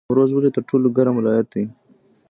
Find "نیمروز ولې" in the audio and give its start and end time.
0.07-0.49